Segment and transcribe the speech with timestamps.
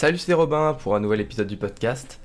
[0.00, 2.20] Salut, c'est Robin pour un nouvel épisode du podcast.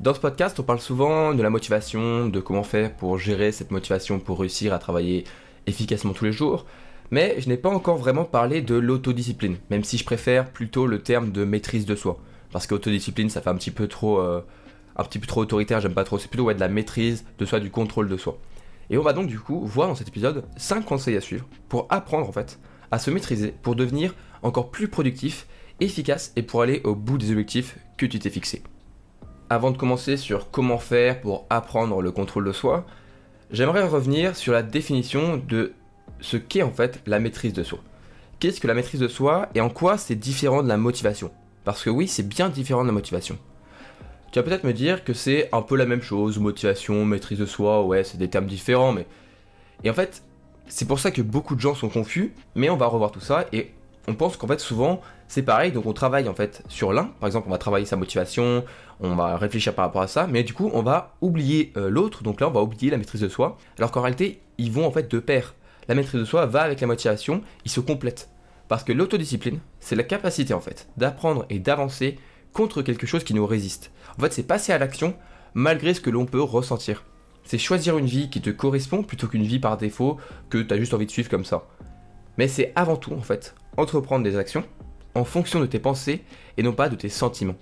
[0.00, 3.72] Dans ce podcast, on parle souvent de la motivation, de comment faire pour gérer cette
[3.72, 5.24] motivation pour réussir à travailler
[5.66, 6.64] efficacement tous les jours.
[7.10, 11.02] Mais je n'ai pas encore vraiment parlé de l'autodiscipline, même si je préfère plutôt le
[11.02, 12.18] terme de maîtrise de soi.
[12.52, 14.40] Parce qu'autodiscipline, ça fait un petit peu trop, euh,
[14.96, 16.16] un petit peu trop autoritaire, j'aime pas trop.
[16.16, 18.38] C'est plutôt ouais, de la maîtrise de soi, du contrôle de soi.
[18.88, 21.86] Et on va donc du coup voir dans cet épisode 5 conseils à suivre pour
[21.90, 22.58] apprendre en fait
[22.90, 25.46] à se maîtriser, pour devenir encore plus productif,
[25.80, 28.62] efficace et pour aller au bout des objectifs que tu t'es fixé.
[29.48, 32.86] Avant de commencer sur comment faire pour apprendre le contrôle de soi,
[33.50, 35.72] j'aimerais revenir sur la définition de
[36.20, 37.80] ce qu'est en fait la maîtrise de soi.
[38.38, 41.30] Qu'est-ce que la maîtrise de soi et en quoi c'est différent de la motivation?
[41.64, 43.38] Parce que oui, c'est bien différent de la motivation.
[44.32, 47.46] Tu vas peut-être me dire que c'est un peu la même chose, motivation, maîtrise de
[47.46, 49.06] soi, ouais, c'est des termes différents, mais...
[49.82, 50.22] Et en fait,
[50.68, 53.46] c'est pour ça que beaucoup de gens sont confus, mais on va revoir tout ça
[53.52, 53.72] et
[54.10, 57.28] on pense qu'en fait souvent c'est pareil, donc on travaille en fait sur l'un, par
[57.28, 58.64] exemple on va travailler sa motivation,
[59.00, 62.22] on va réfléchir par rapport à ça, mais du coup on va oublier euh, l'autre,
[62.22, 64.90] donc là on va oublier la maîtrise de soi, alors qu'en réalité ils vont en
[64.90, 65.54] fait de pair.
[65.88, 68.28] La maîtrise de soi va avec la motivation, ils se complètent.
[68.68, 72.18] Parce que l'autodiscipline, c'est la capacité en fait d'apprendre et d'avancer
[72.52, 73.90] contre quelque chose qui nous résiste.
[74.18, 75.14] En fait, c'est passer à l'action
[75.54, 77.04] malgré ce que l'on peut ressentir.
[77.44, 80.18] C'est choisir une vie qui te correspond plutôt qu'une vie par défaut
[80.50, 81.66] que tu as juste envie de suivre comme ça.
[82.38, 84.64] Mais c'est avant tout, en fait, entreprendre des actions
[85.14, 86.22] en fonction de tes pensées
[86.56, 87.56] et non pas de tes sentiments.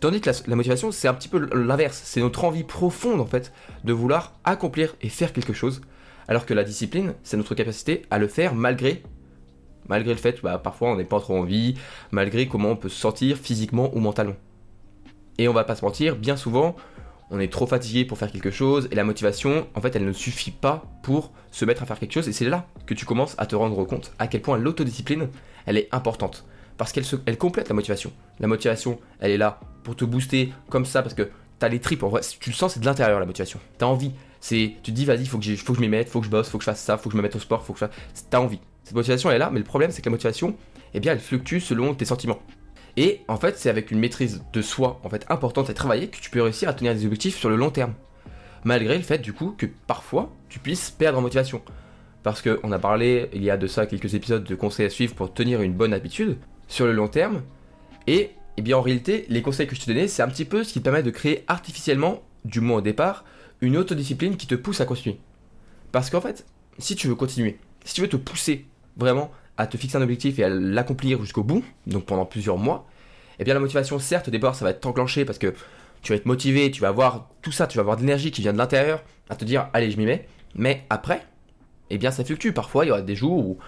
[0.00, 2.00] Tandis que la, motivation, c'est un petit peu l'inverse.
[2.04, 3.52] C'est notre envie profonde, en fait,
[3.84, 5.82] de vouloir accomplir et faire quelque chose.
[6.26, 9.02] Alors que la discipline, c'est notre capacité à le faire malgré
[9.88, 11.74] malgré le fait bah, parfois on n'est pas trop envie,
[12.12, 14.36] malgré comment on peut se sentir physiquement ou mentalement.
[15.38, 16.76] Et on va pas se mentir, bien souvent,
[17.30, 20.12] on est trop fatigué pour faire quelque chose et la motivation, en fait, elle ne
[20.12, 23.34] suffit pas pour se mettre à faire quelque chose et c'est là que tu commences
[23.38, 25.28] à te rendre compte à quel point l'autodiscipline,
[25.66, 26.44] elle est importante
[26.76, 28.10] parce qu'elle elle complète la motivation.
[28.38, 31.78] La motivation, elle est là pour te booster comme ça parce que tu as les
[31.78, 33.60] tripes, en vrai, tu le sens, c'est de l'intérieur la motivation.
[33.78, 36.08] Tu as envie, c'est tu te dis vas-y, faut que faut que je m'y mette,
[36.08, 37.38] faut que je bosse, faut que je fasse ça, faut que je me mette au
[37.38, 38.60] sport, faut que je fasse as envie.
[38.82, 40.56] Cette motivation elle est là, mais le problème c'est que la motivation,
[40.94, 42.40] eh bien elle fluctue selon tes sentiments.
[42.96, 46.18] Et en fait, c'est avec une maîtrise de soi en fait importante à travailler que
[46.18, 47.94] tu peux réussir à tenir des objectifs sur le long terme.
[48.64, 51.62] Malgré le fait du coup que parfois tu puisses perdre en motivation.
[52.22, 55.14] Parce qu'on a parlé il y a de ça quelques épisodes de conseils à suivre
[55.14, 56.36] pour tenir une bonne habitude
[56.68, 57.42] sur le long terme.
[58.06, 60.64] Et eh bien en réalité, les conseils que je te donnais, c'est un petit peu
[60.64, 63.24] ce qui te permet de créer artificiellement, du moins au départ,
[63.62, 65.18] une autodiscipline qui te pousse à continuer.
[65.92, 66.44] Parce qu'en fait,
[66.78, 69.30] si tu veux continuer, si tu veux te pousser vraiment
[69.60, 72.86] à te fixer un objectif et à l'accomplir jusqu'au bout, donc pendant plusieurs mois,
[73.38, 75.54] eh bien la motivation, certes, au départ, ça va être enclenché parce que
[76.00, 78.40] tu vas être motivé, tu vas avoir tout ça, tu vas avoir de l'énergie qui
[78.40, 80.26] vient de l'intérieur à te dire, allez, je m'y mets.
[80.54, 81.26] Mais après,
[81.90, 82.52] eh bien ça fluctue.
[82.52, 83.58] Parfois, il y aura des jours où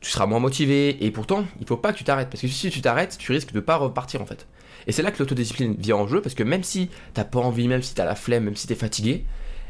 [0.00, 2.68] tu seras moins motivé et pourtant, il faut pas que tu t'arrêtes parce que si
[2.68, 4.48] tu t'arrêtes, tu risques de pas repartir en fait.
[4.88, 7.68] Et c'est là que l'autodiscipline vient en jeu parce que même si t'as pas envie,
[7.68, 9.24] même si tu as la flemme, même si tu es fatigué,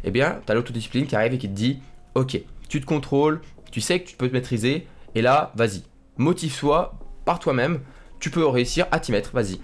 [0.04, 1.80] eh bien, tu as l'autodiscipline qui arrive et qui te dit,
[2.14, 5.82] ok, tu te contrôles, tu sais que tu peux te maîtriser, et là, vas-y,
[6.18, 6.94] motive-toi
[7.24, 7.80] par toi-même,
[8.20, 9.60] tu peux réussir à t'y mettre, vas-y.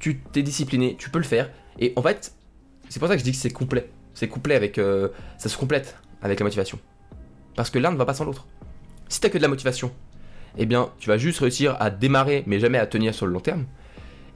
[0.00, 1.52] Tu t'es discipliné, tu peux le faire.
[1.78, 2.34] Et en fait,
[2.88, 3.90] c'est pour ça que je dis que c'est complet.
[4.12, 4.76] C'est complet avec.
[4.76, 6.80] Euh, ça se complète avec la motivation.
[7.54, 8.48] Parce que l'un ne va pas sans l'autre.
[9.08, 9.92] Si t'as que de la motivation,
[10.56, 13.40] eh bien, tu vas juste réussir à démarrer, mais jamais à tenir sur le long
[13.40, 13.66] terme.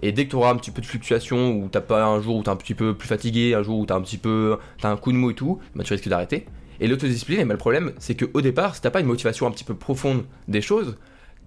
[0.00, 2.36] Et dès que tu auras un petit peu de fluctuation, ou t'as pas un jour
[2.36, 4.58] où t'es un petit peu plus fatigué, un jour où t'as un petit peu.
[4.80, 6.46] t'as un coup de mou et tout, bah tu risques d'arrêter.
[6.81, 9.50] Et l'autodiscipline, eh ben, le problème, c'est qu'au départ, si t'as pas une motivation un
[9.50, 10.97] petit peu profonde des choses,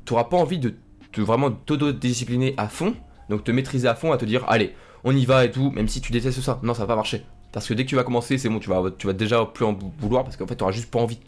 [0.06, 0.74] tu n'auras pas envie de,
[1.18, 2.96] vraiment t'auto-discipliner à fond,
[3.30, 5.88] donc te maîtriser à fond, à te dire, allez, on y va et tout, même
[5.88, 6.60] si tu détestes ça.
[6.64, 7.24] Non, ça va pas marcher.
[7.52, 9.66] Parce que dès que tu vas commencer, c'est bon, tu vas, tu vas déjà plus
[9.66, 11.20] en vouloir parce qu'en fait, tu n'auras juste pas envie.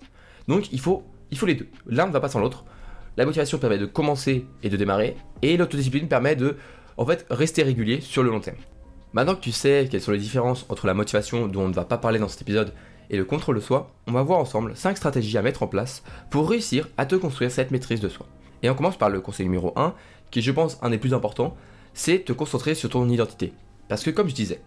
[0.48, 1.68] Donc, il faut, il faut les deux.
[1.86, 2.66] L'un ne va pas sans l'autre.
[3.16, 6.58] La motivation permet de commencer et de démarrer, et l'autodiscipline permet de,
[6.98, 8.58] en fait, rester régulier sur le long terme.
[9.14, 11.86] Maintenant que tu sais quelles sont les différences entre la motivation dont on ne va
[11.86, 12.74] pas parler dans cet épisode
[13.10, 16.04] et le contrôle de soi, on va voir ensemble 5 stratégies à mettre en place
[16.30, 18.26] pour réussir à te construire cette maîtrise de soi.
[18.64, 19.94] Et on commence par le conseil numéro 1,
[20.32, 21.56] qui je pense un des plus importants,
[21.94, 23.54] c'est te concentrer sur ton identité.
[23.88, 24.62] Parce que comme je disais,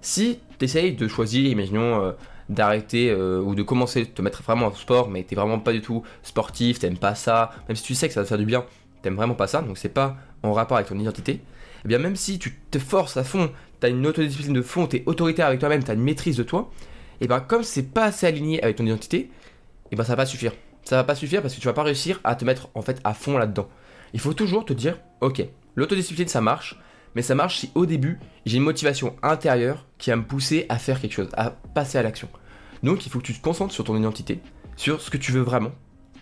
[0.00, 2.12] si tu essayes de choisir, imaginons, euh,
[2.48, 5.72] d'arrêter euh, ou de commencer, de te mettre vraiment au sport, mais t'es vraiment pas
[5.72, 8.38] du tout sportif, t'aimes pas ça, même si tu sais que ça va te faire
[8.38, 8.64] du bien,
[9.02, 11.40] t'aimes vraiment pas ça, donc c'est pas en rapport avec ton identité, et
[11.84, 13.50] eh bien même si tu te forces à fond,
[13.80, 16.70] t'as une autodiscipline de fond, t'es autoritaire avec toi-même, t'as une maîtrise de toi,
[17.20, 19.30] et ben comme c'est pas assez aligné avec ton identité,
[19.90, 20.52] et ben ça va pas suffire.
[20.84, 23.00] Ça va pas suffire parce que tu vas pas réussir à te mettre en fait
[23.04, 23.68] à fond là-dedans.
[24.12, 25.44] Il faut toujours te dire, ok,
[25.76, 26.78] l'autodiscipline ça marche,
[27.14, 30.78] mais ça marche si au début j'ai une motivation intérieure qui va me pousser à
[30.78, 32.28] faire quelque chose, à passer à l'action.
[32.82, 34.40] Donc il faut que tu te concentres sur ton identité,
[34.76, 35.72] sur ce que tu veux vraiment,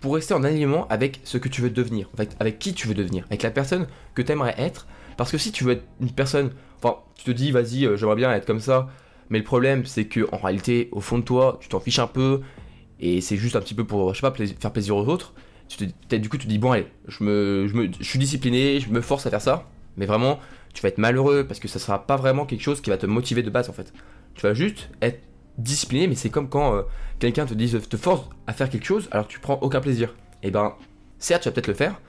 [0.03, 2.87] pour rester en alignement avec ce que tu veux devenir, en fait, avec qui tu
[2.87, 4.85] veux devenir, avec la personne que tu aimerais être,
[5.15, 6.51] Parce que si tu veux être une personne,
[6.81, 8.89] enfin, tu te dis, vas-y, euh, j'aimerais bien être comme ça,
[9.29, 12.07] mais le problème, c'est que en réalité, au fond de toi, tu t'en fiches un
[12.07, 12.41] peu,
[12.99, 15.33] et c'est juste un petit peu pour, je sais pas, faire plaisir aux autres.
[15.67, 18.19] Tu te, du coup, tu te dis, bon, allez, je, me, je, me, je suis
[18.19, 20.39] discipliné, je me force à faire ça, mais vraiment,
[20.73, 23.05] tu vas être malheureux parce que ça sera pas vraiment quelque chose qui va te
[23.05, 23.93] motiver de base en fait.
[24.35, 25.21] Tu vas juste être
[25.57, 26.81] discipliné, mais c'est comme quand euh,
[27.19, 30.15] quelqu'un te te force à faire quelque chose alors que tu prends aucun plaisir.
[30.41, 30.73] Et eh ben,
[31.19, 32.01] certes, tu vas peut-être le faire,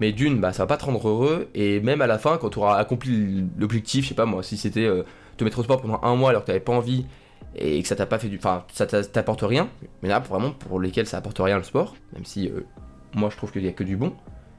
[0.00, 2.50] mais d'une, bah, ça va pas te rendre heureux, et même à la fin, quand
[2.50, 5.04] tu auras accompli l'objectif, je sais pas moi, si c'était euh,
[5.36, 7.06] te mettre au sport pendant un mois alors que tu n'avais pas envie,
[7.56, 8.36] et que ça t'a pas fait du.
[8.36, 9.68] Enfin, ça t'apporte rien,
[10.02, 12.60] mais là, vraiment, pour lesquels ça apporte rien le sport, même si euh,
[13.14, 14.12] moi je trouve qu'il y a que du bon,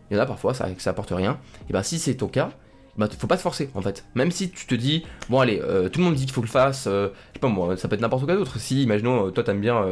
[0.10, 1.38] il y en a parfois ça, que ça apporte rien,
[1.70, 2.52] et ben si c'est ton cas,
[2.98, 4.06] bah faut pas te forcer en fait.
[4.16, 6.46] Même si tu te dis, bon allez, euh, tout le monde dit qu'il faut que
[6.46, 8.58] le fasse, je sais pas moi, ça peut être n'importe quoi d'autre.
[8.58, 9.84] Si, imaginons, toi t'aimes bien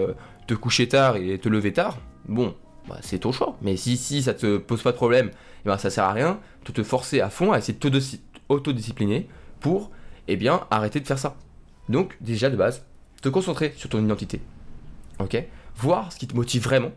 [0.47, 1.97] te coucher tard et te lever tard,
[2.29, 2.55] bon,
[2.87, 3.57] bah, c'est ton choix.
[3.61, 5.31] Mais si, si ça te pose pas de problème,
[5.65, 7.89] eh ben, ça sert à rien de te forcer à fond à essayer de
[8.47, 9.27] t'autodiscipliner
[9.59, 9.91] pour
[10.27, 11.35] eh bien, arrêter de faire ça.
[11.89, 12.85] Donc, déjà de base,
[13.21, 14.41] te concentrer sur ton identité.
[15.19, 15.41] Ok?
[15.75, 16.91] Voir ce qui te motive vraiment.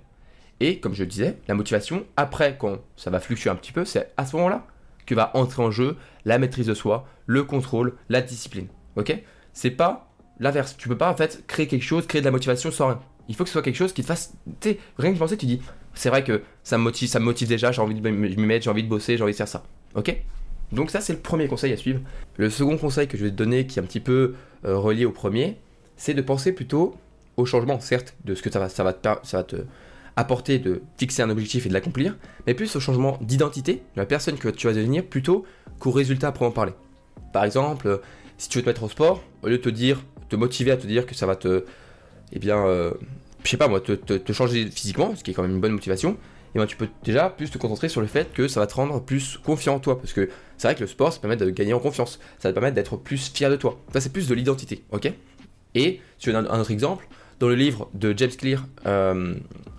[0.60, 4.12] Et comme je disais, la motivation, après, quand ça va fluctuer un petit peu, c'est
[4.16, 4.66] à ce moment-là
[5.04, 8.68] que va entrer en jeu la maîtrise de soi, le contrôle, la discipline.
[8.96, 9.16] Ok?
[9.52, 10.10] C'est pas
[10.40, 10.76] l'inverse.
[10.76, 13.00] Tu peux pas en fait créer quelque chose, créer de la motivation sans rien.
[13.28, 14.34] Il faut que ce soit quelque chose qui te fasse.
[14.60, 15.60] Tu sais, rien que penser, tu dis,
[15.94, 18.70] c'est vrai que ça me motive, ça motive déjà, j'ai envie de m'y mettre, j'ai
[18.70, 19.64] envie de bosser, j'ai envie de faire ça.
[19.94, 20.16] Ok?
[20.72, 22.00] Donc, ça, c'est le premier conseil à suivre.
[22.36, 24.34] Le second conseil que je vais te donner, qui est un petit peu
[24.64, 25.56] euh, relié au premier,
[25.96, 26.96] c'est de penser plutôt
[27.36, 29.56] au changement, certes, de ce que ça va, te, ça va te
[30.16, 34.06] apporter de fixer un objectif et de l'accomplir, mais plus au changement d'identité de la
[34.06, 35.44] personne que tu vas devenir plutôt
[35.78, 36.72] qu'au résultat à proprement parler.
[37.32, 38.00] Par exemple,
[38.38, 40.76] si tu veux te mettre au sport, au lieu de te dire, te motiver à
[40.78, 41.64] te dire que ça va te
[42.32, 42.92] eh bien, euh,
[43.44, 46.12] je sais pas moi, te, changer physiquement, ce qui est quand même une bonne motivation,
[46.12, 46.16] et
[46.56, 48.74] eh ben tu peux déjà plus te concentrer sur le fait que ça va te
[48.74, 51.48] rendre plus confiant en toi, parce que c'est vrai que le sport, ça permet de
[51.50, 53.78] gagner en confiance, ça te permettre d'être plus fier de toi.
[53.92, 55.12] Ça, c'est plus de l'identité, ok?
[55.74, 57.06] Et, tu veux un, autre exemple,
[57.38, 59.34] dans le livre de James Clear, euh,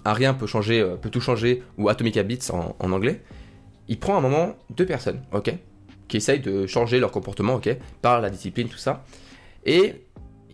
[0.06, 3.22] Un rien peut changer, euh, peut tout changer, ou Atomic Habits en, en, anglais,
[3.88, 5.52] il prend un moment deux personnes, ok?
[6.08, 7.76] Qui essayent de changer leur comportement, ok?
[8.02, 9.04] Par la discipline, tout ça.
[9.66, 10.06] Et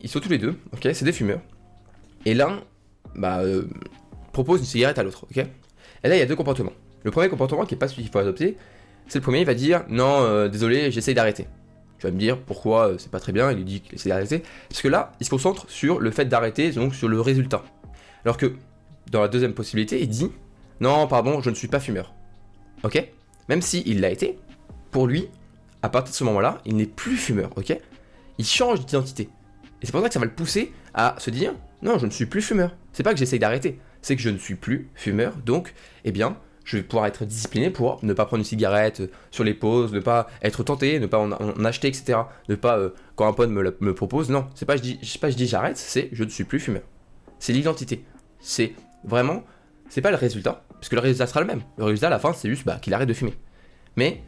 [0.01, 0.87] ils sont tous les deux, ok?
[0.93, 1.41] C'est des fumeurs.
[2.25, 2.61] Et l'un
[3.15, 3.63] bah, euh,
[4.31, 5.37] propose une cigarette à l'autre, ok?
[5.37, 6.73] Et là, il y a deux comportements.
[7.03, 8.57] Le premier comportement, qui n'est pas celui qu'il faut adopter,
[9.07, 11.47] c'est le premier, il va dire Non, euh, désolé, j'essaye d'arrêter.
[11.99, 14.09] Tu vas me dire pourquoi euh, c'est pas très bien, il lui dit qu'il essaie
[14.09, 14.43] d'arrêter.
[14.69, 17.63] Parce que là, il se concentre sur le fait d'arrêter, donc sur le résultat.
[18.25, 18.53] Alors que
[19.11, 20.31] dans la deuxième possibilité, il dit
[20.79, 22.13] Non, pardon, je ne suis pas fumeur.
[22.83, 23.05] Ok?
[23.49, 24.37] Même s'il il l'a été,
[24.91, 25.27] pour lui,
[25.81, 27.77] à partir de ce moment-là, il n'est plus fumeur, ok?
[28.37, 29.29] Il change d'identité.
[29.81, 31.53] Et c'est pour ça que ça va le pousser à se dire
[31.83, 32.75] non, je ne suis plus fumeur.
[32.93, 35.35] C'est pas que j'essaye d'arrêter, c'est que je ne suis plus fumeur.
[35.45, 35.73] Donc,
[36.05, 39.01] eh bien, je vais pouvoir être discipliné pour ne pas prendre une cigarette
[39.31, 41.31] sur les pauses, ne pas être tenté, ne pas en,
[41.65, 42.19] acheter, etc.
[42.47, 45.29] Ne pas, euh, quand un pote me, me, propose, non, c'est pas je dis, pas
[45.29, 46.83] je dis j'arrête, c'est je ne suis plus fumeur.
[47.39, 48.05] C'est l'identité.
[48.39, 49.43] C'est vraiment,
[49.89, 51.61] c'est pas le résultat, parce que le résultat sera le même.
[51.77, 53.33] Le résultat à la fin, c'est juste bah, qu'il arrête de fumer.
[53.97, 54.23] Mais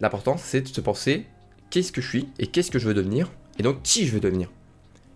[0.00, 1.26] l'important, c'est de se penser
[1.68, 4.20] qu'est-ce que je suis et qu'est-ce que je veux devenir, et donc qui je veux
[4.20, 4.50] devenir.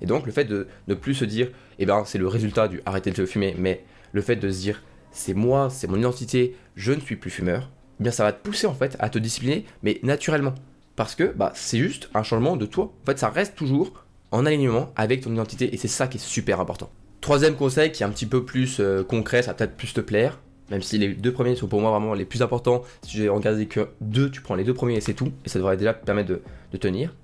[0.01, 1.49] Et donc le fait de ne plus se dire,
[1.79, 4.83] eh ben c'est le résultat du arrêter de fumer, mais le fait de se dire,
[5.11, 7.71] c'est moi, c'est mon identité, je ne suis plus fumeur,
[8.01, 10.55] eh bien ça va te pousser en fait à te discipliner, mais naturellement.
[10.97, 12.93] Parce que bah, c'est juste un changement de toi.
[13.03, 16.21] En fait, ça reste toujours en alignement avec ton identité et c'est ça qui est
[16.21, 16.91] super important.
[17.21, 20.01] Troisième conseil qui est un petit peu plus euh, concret, ça va peut-être plus te
[20.01, 20.39] plaire,
[20.71, 22.83] même si les deux premiers sont pour moi vraiment les plus importants.
[23.03, 25.59] Si j'ai regardé que deux, tu prends les deux premiers et c'est tout, et ça
[25.59, 27.15] devrait déjà te permettre de tenir.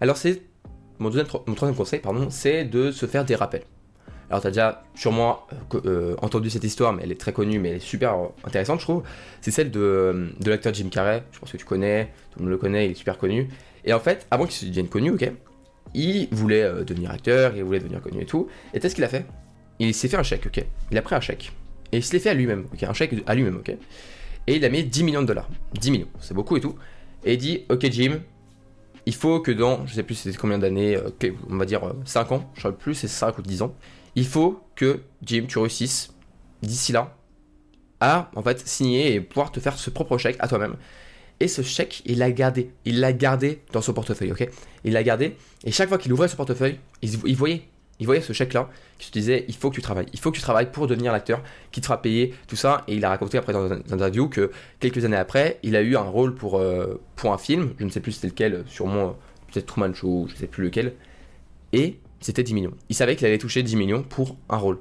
[0.00, 0.42] Alors c'est
[0.98, 3.64] mon, troisième conseil, pardon, c'est de se faire des rappels.
[4.28, 7.60] Alors, tu as déjà sûrement euh, euh, entendu cette histoire, mais elle est très connue,
[7.60, 9.02] mais elle est super intéressante, je trouve.
[9.40, 11.22] C'est celle de, de l'acteur Jim Carrey.
[11.30, 13.48] Je pense que tu connais, tout le monde le connaît, il est super connu.
[13.84, 15.30] Et en fait, avant qu'il se devienne connu, ok,
[15.94, 18.48] il voulait euh, devenir acteur, il voulait devenir connu et tout.
[18.74, 19.24] Et qu'est-ce qu'il a fait?
[19.78, 20.64] Il s'est fait un chèque, ok.
[20.90, 21.52] Il a pris un chèque.
[21.92, 22.82] Et il se l'est fait à lui-même, ok.
[22.82, 23.76] Un chèque à lui-même, ok.
[24.48, 25.48] Et il a mis 10 millions de dollars.
[25.74, 26.76] 10 millions, c'est beaucoup et tout.
[27.24, 28.20] Et il dit, ok Jim,
[29.06, 32.30] il faut que dans, je sais plus c'était combien d'années, euh, on va dire 5
[32.30, 33.74] euh, ans, je sais plus c'est 5 ou 10 ans,
[34.14, 36.12] il faut que Jim, tu réussisses
[36.62, 37.16] d'ici là
[38.00, 40.76] à en fait signer et pouvoir te faire ce propre chèque à toi-même.
[41.38, 42.70] Et ce chèque, il l'a gardé.
[42.86, 44.48] Il l'a gardé dans son portefeuille, ok?
[44.84, 45.36] Il l'a gardé.
[45.64, 49.12] Et chaque fois qu'il ouvrait ce portefeuille, il voyait il voyait ce chèque-là qui se
[49.12, 51.80] disait il faut que tu travailles, il faut que tu travailles pour devenir l'acteur qui
[51.80, 52.84] te fera payer tout ça.
[52.88, 54.50] Et il a raconté après dans une interview que
[54.80, 57.90] quelques années après, il a eu un rôle pour, euh, pour un film, je ne
[57.90, 59.16] sais plus c'était lequel, sûrement
[59.52, 60.94] peut-être Truman Show, je ne sais plus lequel,
[61.72, 62.74] et c'était 10 millions.
[62.88, 64.78] Il savait qu'il allait toucher 10 millions pour un rôle.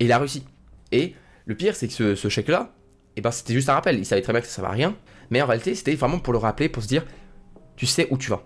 [0.00, 0.44] Et il a réussi.
[0.92, 1.14] Et
[1.46, 2.74] le pire, c'est que ce, chèque-là,
[3.16, 3.98] eh ben, c'était juste un rappel.
[3.98, 4.96] Il savait très bien que ça ne servait à rien,
[5.30, 7.04] mais en réalité, c'était vraiment pour le rappeler, pour se dire,
[7.76, 8.44] tu sais où tu vas.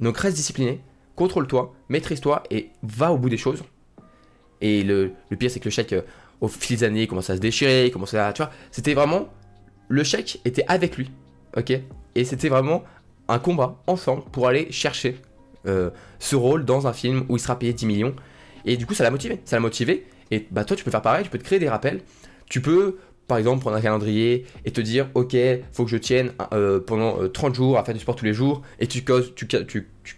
[0.00, 0.80] Donc reste discipliné,
[1.20, 3.62] contrôle-toi, maîtrise-toi et va au bout des choses.
[4.62, 6.00] Et le, pire, c'est que le chèque, euh,
[6.40, 8.32] au fil des années, commençait à se déchirer, il commençait à.
[8.32, 9.28] Tu c'était vraiment.
[9.88, 11.10] Le chèque était avec lui,
[11.58, 11.78] ok?
[12.14, 12.84] Et c'était vraiment
[13.28, 15.20] un combat ensemble pour aller chercher
[15.66, 18.14] euh, ce rôle dans un film où il sera payé 10 millions.
[18.64, 19.40] Et du coup, ça l'a motivé.
[19.44, 20.06] Ça l'a motivé.
[20.30, 22.00] Et bah, toi, tu peux faire pareil, tu peux te créer des rappels.
[22.48, 22.96] Tu peux,
[23.30, 25.36] par exemple, prendre un calendrier et te dire, ok,
[25.70, 28.62] faut que je tienne euh, pendant 30 jours à faire du sport tous les jours.
[28.80, 29.04] Et tu,
[29.36, 29.46] tu,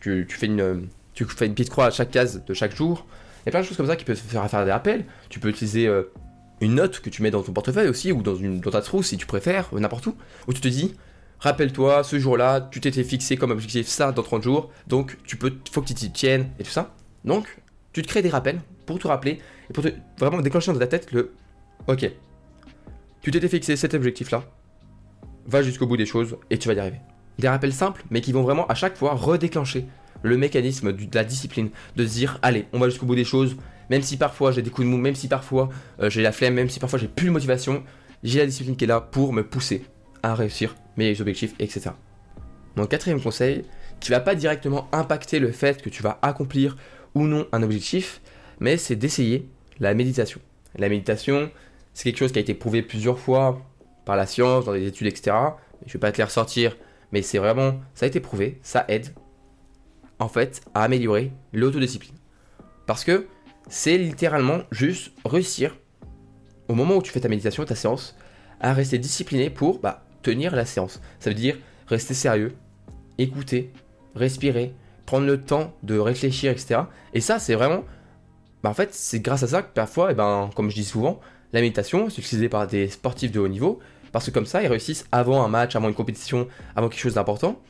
[0.00, 3.06] tu, fais une, tu fais une petite croix à chaque case de chaque jour.
[3.42, 5.04] Il y a plein de choses comme ça qui peuvent faire faire des rappels.
[5.28, 6.04] Tu peux utiliser euh,
[6.62, 9.08] une note que tu mets dans ton portefeuille aussi, ou dans, une, dans ta trousse
[9.08, 10.16] si tu préfères, n'importe où,
[10.48, 10.94] où tu te dis,
[11.40, 15.52] rappelle-toi, ce jour-là, tu t'étais fixé comme objectif ça dans 30 jours, donc tu peux,
[15.70, 16.94] faut que tu t'y tiennes et tout ça.
[17.26, 17.58] Donc,
[17.92, 19.38] tu te crées des rappels pour te rappeler
[19.68, 21.34] et pour te vraiment déclencher dans ta tête le
[21.88, 22.08] Ok,
[23.22, 24.44] tu t'étais fixé cet objectif-là,
[25.46, 26.98] va jusqu'au bout des choses et tu vas y arriver.
[27.38, 29.86] Des rappels simples, mais qui vont vraiment à chaque fois redéclencher
[30.22, 33.56] le mécanisme de la discipline, de se dire allez, on va jusqu'au bout des choses,
[33.90, 35.68] même si parfois j'ai des coups de mou, même si parfois
[36.00, 37.82] euh, j'ai la flemme, même si parfois j'ai plus de motivation,
[38.22, 39.84] j'ai la discipline qui est là pour me pousser
[40.22, 41.90] à réussir mes objectifs, etc.
[42.76, 43.64] Mon quatrième conseil,
[44.00, 46.76] qui va pas directement impacter le fait que tu vas accomplir
[47.14, 48.20] ou non un objectif,
[48.60, 49.48] mais c'est d'essayer
[49.80, 50.40] la méditation.
[50.78, 51.50] La méditation,
[51.94, 53.60] c'est quelque chose qui a été prouvé plusieurs fois
[54.04, 55.36] par la science, dans des études, etc.
[55.86, 56.76] Je ne vais pas te les ressortir,
[57.12, 59.14] mais c'est vraiment, ça a été prouvé, ça aide
[60.18, 62.16] en fait à améliorer l'autodiscipline.
[62.86, 63.26] Parce que
[63.68, 65.76] c'est littéralement juste réussir
[66.68, 68.16] au moment où tu fais ta méditation, ta séance,
[68.60, 71.00] à rester discipliné pour bah, tenir la séance.
[71.20, 71.56] Ça veut dire
[71.86, 72.54] rester sérieux,
[73.18, 73.72] écouter,
[74.14, 76.82] respirer, prendre le temps de réfléchir, etc.
[77.12, 77.84] Et ça, c'est vraiment.
[78.62, 80.84] Bah, en fait, c'est grâce à ça que parfois, et eh ben, comme je dis
[80.84, 81.20] souvent,
[81.52, 82.08] la méditation
[82.50, 83.78] par des sportifs de haut niveau,
[84.12, 87.14] parce que comme ça, ils réussissent avant un match, avant une compétition, avant quelque chose
[87.14, 87.60] d'important,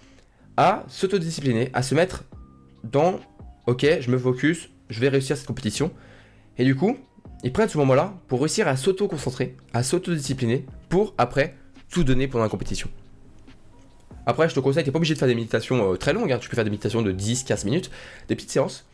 [0.57, 2.25] à s'autodiscipliner, à se mettre
[2.85, 3.21] dans
[3.67, 5.93] Ok, je me focus, je vais réussir cette compétition.
[6.59, 6.97] Et du coup,
[7.45, 11.55] ils prennent ce moment-là pour réussir à s'auto-concentrer, à s'autodiscipliner, pour après
[11.89, 12.89] tout donner pendant la compétition.
[14.27, 16.33] Après, je te conseille, tu n'es pas obligé de faire des méditations euh, très longues,
[16.33, 16.39] hein.
[16.39, 17.91] tu peux faire des méditations de 10-15 minutes,
[18.29, 18.85] des petites séances.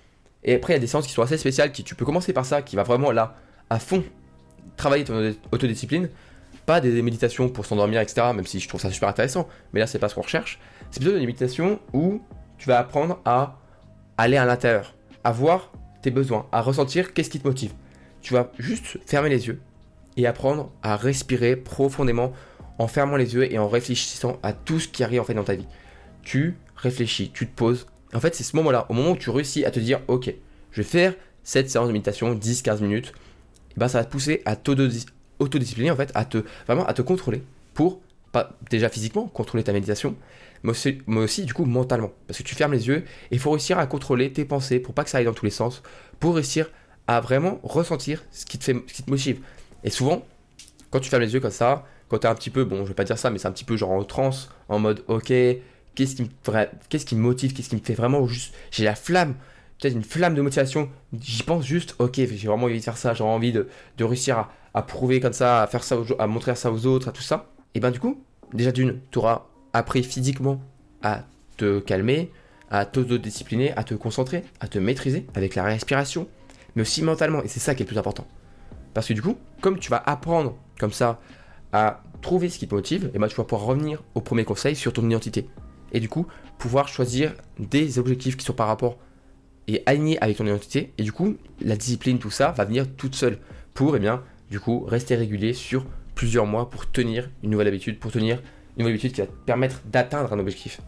[0.45, 2.33] Et après, il y a des séances qui sont assez spéciales, qui tu peux commencer
[2.33, 3.37] par ça, qui va vraiment là,
[3.71, 4.05] à fond,
[4.79, 6.09] travailler ton autodiscipline.
[6.65, 9.87] Pas des méditations pour s'endormir, etc., même si je trouve ça super intéressant, mais là,
[9.87, 10.59] c'est pas ce qu'on recherche.
[10.91, 12.23] C'est plutôt des méditations où
[12.57, 13.59] tu vas apprendre à
[14.17, 14.95] aller à l'intérieur,
[15.25, 17.73] à voir tes besoins, à ressentir qu'est-ce qui te motive.
[18.21, 19.61] Tu vas juste fermer les yeux
[20.17, 22.33] et apprendre à respirer profondément
[22.79, 25.45] en fermant les yeux et en réfléchissant à tout ce qui arrive en fait dans
[25.45, 25.67] ta vie.
[26.23, 27.87] Tu réfléchis, tu te poses.
[28.13, 30.33] En fait, c'est ce moment-là, au moment où tu réussis à te dire, ok,
[30.73, 33.13] je vais faire cette séance de méditation 10-15 minutes,
[33.79, 37.43] ben ça va te pousser à t'autodiscipliner en fait, à te vraiment à te contrôler
[37.75, 38.01] pour
[38.33, 40.15] pas déjà physiquement contrôler ta méditation,
[40.63, 43.39] mais aussi, mais aussi, du coup mentalement, parce que tu fermes les yeux et il
[43.39, 45.83] faut réussir à contrôler tes pensées pour pas que ça aille dans tous les sens,
[46.21, 46.71] pour réussir
[47.07, 49.41] à vraiment ressentir ce qui te fait, ce qui te motive.
[49.85, 50.27] Et souvent,
[50.91, 52.95] quand tu fermes les yeux comme ça, quand t'es un petit peu, bon, je vais
[52.95, 55.33] pas dire ça, mais c'est un petit peu genre en transe, en mode, ok,
[55.95, 56.29] qu'est-ce qui me,
[56.89, 59.35] qu'est-ce qui me motive, qu'est-ce qui me fait vraiment juste, j'ai la flamme,
[59.79, 63.15] peut-être une flamme de motivation, j'y pense juste, ok, j'ai vraiment envie de faire ça,
[63.15, 63.69] j'ai envie de,
[64.01, 67.13] réussir à, à, prouver comme ça, à faire ça, à montrer ça aux autres, à
[67.13, 67.51] tout ça.
[67.75, 68.21] Et ben du coup,
[68.53, 70.61] déjà d'une, tu auras appris physiquement
[71.03, 71.25] à
[71.57, 72.31] te calmer,
[72.71, 76.29] à t'auto-discipliner, à te concentrer, à te maîtriser avec la respiration,
[76.75, 78.27] mais aussi mentalement, et c'est ça qui est le plus important.
[78.95, 81.21] Parce que du coup, comme tu vas apprendre comme ça
[81.73, 84.75] à trouver ce qui te motive, et ben tu vas pouvoir revenir au premier conseil
[84.75, 85.49] sur ton identité.
[85.93, 86.27] Et du coup,
[86.59, 88.99] pouvoir choisir des objectifs qui sont par rapport
[89.69, 90.93] et alignés avec ton identité.
[90.99, 93.39] Et du coup, la discipline, tout ça, va venir toute seule
[93.75, 95.85] pour, eh bien, du coup, rester régulier sur
[96.15, 98.39] plusieurs mois pour tenir une nouvelle habitude, pour tenir
[98.77, 100.81] une nouvelle habitude qui va te permettre d'atteindre un objectif.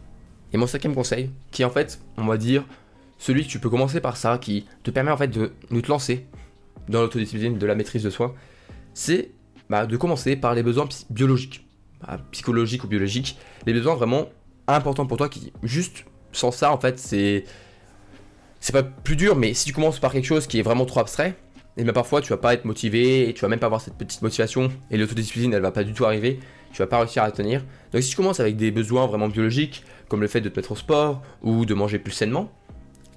[0.53, 2.65] Et mon cinquième conseil, qui est en fait, on va dire,
[3.19, 5.89] celui que tu peux commencer par ça, qui te permet en fait de, de te
[5.89, 6.27] lancer
[6.89, 8.35] dans l'autodiscipline, de la maîtrise de soi,
[8.95, 9.31] c'est
[9.69, 11.65] bah, de commencer par les besoins biologiques,
[12.01, 14.29] bah, psychologiques ou biologiques, les besoins vraiment
[14.67, 17.45] importants pour toi qui, juste sans ça, en fait, c'est.
[18.61, 21.01] C'est pas plus dur, mais si tu commences par quelque chose qui est vraiment trop
[21.01, 21.35] abstrait,
[21.77, 23.95] et bien parfois tu vas pas être motivé et tu vas même pas avoir cette
[23.95, 26.39] petite motivation et l'autodiscipline elle va pas du tout arriver,
[26.73, 27.65] tu vas pas réussir à tenir.
[27.93, 30.73] Donc si tu commences avec des besoins vraiment biologiques, comme le fait de te mettre
[30.73, 32.53] au sport ou de manger plus sainement,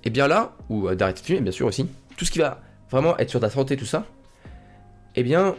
[0.05, 2.62] et bien là, ou euh, d'arrêter de fumer bien sûr aussi, tout ce qui va
[2.89, 4.05] vraiment être sur ta santé, tout ça,
[5.15, 5.55] et bien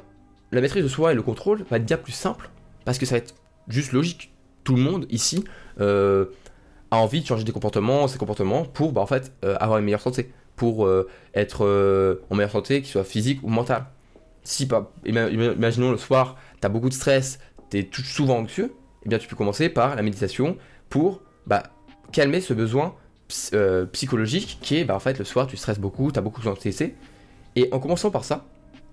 [0.51, 2.49] la maîtrise de soi et le contrôle va être bien plus simple
[2.85, 3.35] parce que ça va être
[3.69, 4.33] juste logique.
[4.63, 5.45] Tout le monde ici
[5.81, 6.27] euh,
[6.95, 9.85] a envie de changer des comportements, ses comportements pour bah, en fait euh, avoir une
[9.85, 13.87] meilleure santé, pour euh, être en meilleure santé, qu'il soit physique ou mentale.
[14.43, 17.39] Si pas, imaginons le soir, tu as beaucoup de stress,
[17.71, 18.75] tu es souvent anxieux,
[19.05, 20.57] eh bien tu peux commencer par la méditation
[20.91, 21.63] pour bah,
[22.13, 22.95] calmer ce besoin
[23.55, 26.43] euh, psychologique qui est bah, en fait le soir tu stresses beaucoup, tu as beaucoup
[26.43, 26.95] d'anxiété.
[27.57, 28.45] Et en commençant par ça,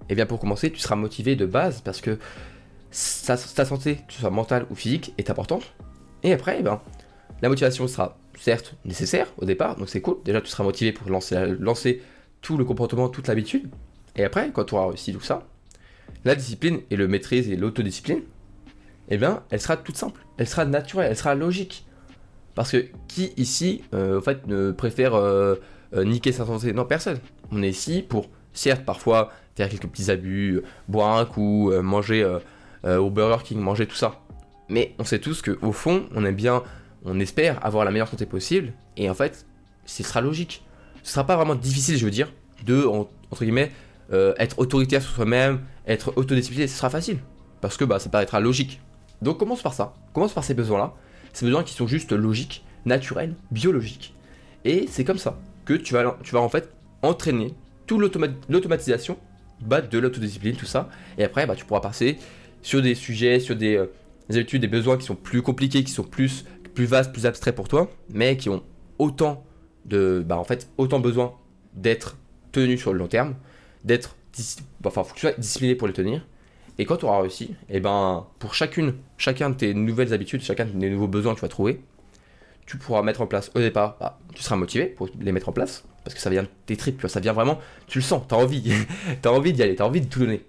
[0.09, 2.17] eh bien pour commencer tu seras motivé de base parce que
[3.25, 5.73] ta, santé, que ce soit mentale ou physique, est importante.
[6.23, 6.81] Et après, eh ben,
[7.41, 10.17] la motivation sera certes nécessaire au départ, donc c'est cool.
[10.23, 12.01] Déjà tu seras motivé pour lancer, lancer
[12.41, 13.69] tout le comportement, toute l'habitude.
[14.15, 15.47] Et après, quand tu auras réussi tout ça,
[16.25, 18.21] la discipline et le maîtrise et l'autodiscipline,
[19.09, 21.85] eh bien, elle sera toute simple, elle sera naturelle, elle sera logique.
[22.55, 25.55] Parce que qui ici, euh, en fait, ne préfère euh,
[25.93, 26.73] euh, niquer sa santé?
[26.73, 27.19] Non, personne.
[27.51, 32.25] On est ici pour, certes, parfois faire quelques petits abus, boire un coup, manger
[32.85, 34.21] au Burger King, manger tout ça.
[34.69, 36.63] Mais on sait tous que au fond, on aime bien,
[37.05, 38.73] on espère avoir la meilleure santé possible.
[38.97, 39.45] Et en fait,
[39.85, 40.63] ce sera logique.
[41.03, 42.31] Ce sera pas vraiment difficile, je veux dire,
[42.65, 43.71] de entre guillemets
[44.37, 47.19] être autoritaire sur soi-même, être autodiscipliné, ce sera facile.
[47.61, 48.81] Parce que bah, ça paraîtra logique.
[49.21, 49.93] Donc commence par ça.
[50.13, 50.93] Commence par ces besoins-là.
[51.33, 54.13] Ces besoins qui sont juste logiques, naturels, biologiques.
[54.65, 57.53] Et c'est comme ça que tu vas, en fait entraîner
[57.87, 57.99] toute
[58.49, 59.17] l'automatisation
[59.61, 60.89] bah, de l'autodiscipline, tout ça.
[61.17, 62.17] Et après, bah, tu pourras passer
[62.61, 63.87] sur des sujets, sur euh,
[64.29, 67.55] des, habitudes, des besoins qui sont plus compliqués, qui sont plus, plus vastes, plus abstraits
[67.55, 68.63] pour toi, mais qui ont
[68.99, 69.43] autant
[69.85, 71.33] de, bah, en fait, autant besoin
[71.73, 72.17] d'être
[72.51, 73.35] tenus sur le long terme,
[73.83, 74.15] d'être,
[74.85, 76.25] enfin, faut que tu sois discipliné pour les tenir,
[76.77, 80.41] et quand tu auras réussi, et eh ben, pour chacune, chacun de tes nouvelles habitudes,
[80.41, 81.81] chacun de tes nouveaux besoins que tu vas trouver,
[82.65, 85.51] tu pourras mettre en place au départ, bah, tu seras motivé pour les mettre en
[85.51, 88.35] place, parce que ça vient de tes tripes, ça vient vraiment, tu le sens, tu
[88.35, 88.63] as envie,
[89.21, 90.43] tu as envie d'y aller, tu as envie de tout donner.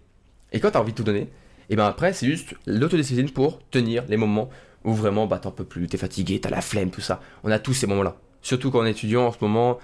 [0.53, 1.29] Et quand tu as envie de tout donner,
[1.69, 4.51] et eh ben après, c'est juste l'autodiscipline pour tenir les moments
[4.85, 7.21] où vraiment bah, t'en peux plus, t'es fatigué, t'as la flemme, tout ça.
[7.45, 8.17] On a tous ces moments-là.
[8.41, 9.79] Surtout quand on est étudiant en ce moment,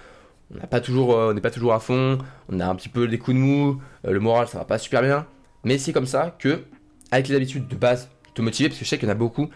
[0.53, 2.17] on n'est pas, toujours, euh, pas toujours à fond,
[2.49, 4.77] on a un petit peu des coups de mou, euh, le moral ça va pas
[4.77, 5.25] super bien.
[5.63, 6.63] Mais c'est comme ça que,
[7.11, 9.17] avec les habitudes de base, te motiver, parce que je sais qu'il y en a
[9.17, 9.49] beaucoup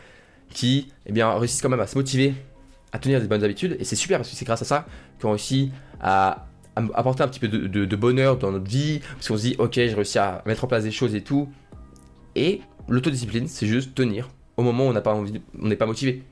[0.49, 2.33] qui eh bien, réussissent quand même à se motiver
[2.93, 3.75] à tenir des bonnes habitudes.
[3.79, 4.85] Et c'est super parce que c'est grâce à ça
[5.19, 9.01] qu'on réussit à, apporter un petit peu de, bonheur dans notre vie.
[9.15, 11.49] Parce qu'on se dit, ok, j'ai réussi à mettre en place des choses et tout.
[12.35, 16.23] Et l'autodiscipline, c'est juste tenir au moment où on pas envie, on n'est pas motivé.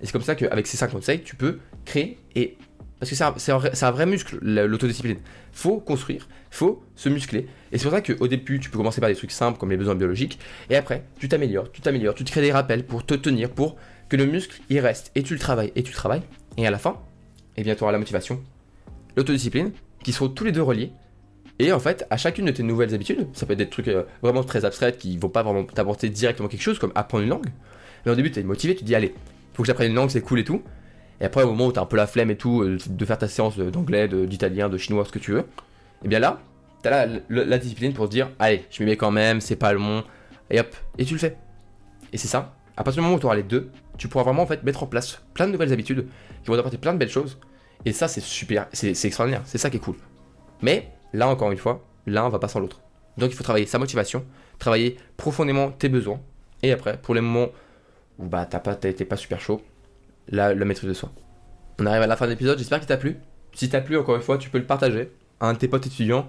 [0.00, 2.56] Et c'est comme ça qu'avec ces 5 conseils, tu peux créer et
[2.98, 5.18] parce que c'est un, vrai muscle, l'autodiscipline.
[5.52, 7.46] Faut construire, faut se muscler.
[7.70, 9.76] Et c'est pour ça qu'au début, tu peux commencer par des trucs simples comme les
[9.76, 10.40] besoins biologiques.
[10.68, 13.76] Et après, tu t'améliores, tu t'améliores, tu te crées des rappels pour te tenir, pour
[14.08, 15.12] que le muscle il reste.
[15.14, 16.22] Et tu le travailles, et tu le travailles.
[16.56, 17.00] Et à la fin,
[17.56, 18.42] eh bien, tu auras la motivation,
[19.16, 19.70] l'autodiscipline,
[20.02, 20.90] qui seront tous les deux reliés.
[21.58, 24.04] Et en fait, à chacune de tes nouvelles habitudes, ça peut être des trucs euh,
[24.22, 27.48] vraiment très abstraits qui vont pas vraiment t'apporter directement quelque chose, comme apprendre une langue.
[28.04, 29.14] Mais au début, tu es motivé, tu te dis, allez,
[29.54, 30.62] faut que j'apprenne une langue, c'est cool et tout.
[31.20, 33.04] Et après, au moment où tu as un peu la flemme et tout, euh, de
[33.04, 35.44] faire ta séance d'anglais, d'italien, de chinois, ce que tu veux, et
[36.04, 36.40] eh bien là,
[36.82, 39.72] tu as la, discipline pour se dire, allez, je m'y mets quand même, c'est pas
[39.72, 40.04] long,
[40.48, 41.36] et hop, et tu le fais.
[42.12, 42.54] Et c'est ça.
[42.76, 44.84] À partir du moment où tu auras les deux, tu pourras vraiment en fait mettre
[44.84, 46.06] en place plein de nouvelles habitudes
[46.44, 47.40] qui vont t'apporter plein de belles choses.
[47.84, 49.96] Et ça, c'est super, c'est extraordinaire, c'est ça qui est cool.
[50.62, 52.80] Mais là, encore une fois, l'un va pas sans l'autre.
[53.16, 54.24] Donc il faut travailler sa motivation,
[54.58, 56.20] travailler profondément tes besoins,
[56.62, 57.48] et après, pour les moments
[58.18, 59.62] où bah t'as pas, t'es pas super chaud,
[60.28, 61.10] la, maîtrise de soi.
[61.78, 63.16] On arrive à la fin de l'épisode, j'espère qu'il t'a plu.
[63.54, 65.86] Si t'a plu, encore une fois, tu peux le partager à un de tes potes
[65.86, 66.28] étudiants.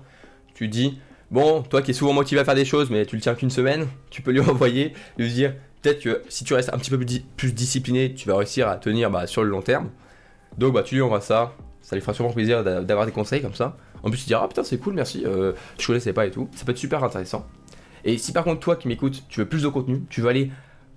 [0.54, 1.00] Tu dis,
[1.32, 3.50] bon, toi qui es souvent motivé à faire des choses, mais tu le tiens qu'une
[3.50, 7.00] semaine, tu peux lui envoyer, lui dire, peut-être que si tu restes un petit peu
[7.38, 9.90] plus, discipliné, tu vas réussir à tenir bah, sur le long terme.
[10.58, 13.54] Donc bah tu lui envoies ça, ça lui fera sûrement plaisir d'avoir des conseils comme
[13.54, 13.78] ça.
[14.04, 16.50] En plus tu diras, ah putain c'est cool, merci, euh, je connaissais pas et tout.
[16.56, 17.46] Ça peut être super intéressant.
[18.06, 20.52] Et si par contre toi qui m'écoutes, tu veux plus de contenu, tu veux aller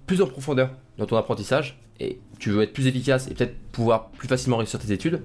[0.06, 4.10] plus en profondeur dans ton apprentissage, et tu veux être plus efficace et peut-être pouvoir
[4.10, 5.22] plus facilement réussir tes études,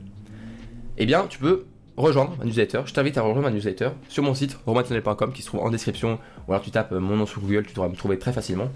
[0.97, 2.81] eh bien, tu peux rejoindre ma newsletter.
[2.85, 6.19] Je t'invite à rejoindre ma newsletter sur mon site romantionnel.com qui se trouve en description,
[6.47, 8.69] ou alors tu tapes mon nom sur Google, tu devras me trouver très facilement.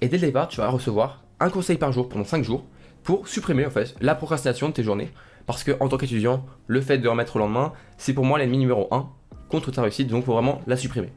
[0.00, 2.64] Et dès le départ, tu vas recevoir un conseil par jour pendant 5 jours
[3.02, 5.10] pour supprimer en fait la procrastination de tes journées.
[5.50, 8.58] Parce que en tant qu'étudiant, le fait de remettre au lendemain, c'est pour moi l'ennemi
[8.58, 9.08] numéro 1
[9.48, 11.12] contre ta réussite, donc faut vraiment la supprimer.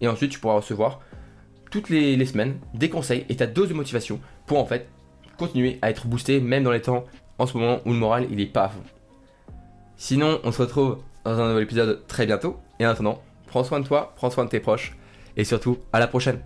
[0.00, 1.00] Et ensuite, tu pourras recevoir
[1.70, 4.88] toutes les, les semaines des conseils et ta dose de motivation pour en fait
[5.38, 7.04] continuer à être boosté même dans les temps
[7.38, 8.82] en ce moment où le moral il est pas à fond.
[9.96, 12.58] Sinon, on se retrouve dans un nouvel épisode très bientôt.
[12.78, 14.96] Et en attendant, prends soin de toi, prends soin de tes proches
[15.36, 16.40] et surtout à la prochaine.